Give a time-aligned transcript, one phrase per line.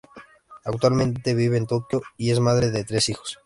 [0.65, 3.37] Actualmente vive en Tokio y es madre de tres hijos.